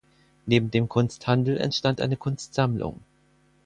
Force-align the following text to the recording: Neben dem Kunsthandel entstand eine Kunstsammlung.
Neben 0.47 0.71
dem 0.71 0.89
Kunsthandel 0.89 1.57
entstand 1.59 2.01
eine 2.01 2.17
Kunstsammlung. 2.17 3.01